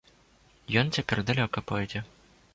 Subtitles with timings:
[0.81, 2.05] Ён цяпер далёка пойдзе.